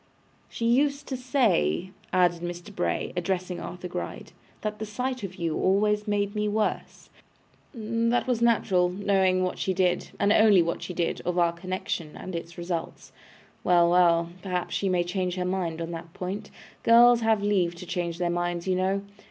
She 0.49 0.65
used 0.65 1.07
to 1.09 1.15
say,' 1.15 1.91
added 2.11 2.41
Mr. 2.41 2.75
Bray, 2.75 3.13
addressing 3.15 3.59
Arthur 3.59 3.87
Gride, 3.87 4.31
'that 4.61 4.79
the 4.79 4.85
sight 4.87 5.21
of 5.21 5.35
you 5.35 5.55
always 5.57 6.07
made 6.07 6.33
me 6.33 6.47
worse. 6.47 7.11
That 7.71 8.25
was 8.25 8.41
natural, 8.41 8.89
knowing 8.89 9.43
what 9.43 9.59
she 9.59 9.75
did, 9.75 10.09
and 10.19 10.33
only 10.33 10.63
what 10.63 10.81
she 10.81 10.95
did, 10.95 11.21
of 11.21 11.37
our 11.37 11.53
connection 11.53 12.17
and 12.17 12.35
its 12.35 12.57
results. 12.57 13.11
Well, 13.63 13.91
well. 13.91 14.29
Perhaps 14.41 14.73
she 14.73 14.89
may 14.89 15.03
change 15.03 15.35
her 15.35 15.45
mind 15.45 15.79
on 15.79 15.91
that 15.91 16.13
point; 16.13 16.49
girls 16.81 17.21
have 17.21 17.43
leave 17.43 17.75
to 17.75 17.85
change 17.85 18.17
their 18.17 18.31
minds, 18.31 18.67
you 18.67 18.75
know. 18.75 19.03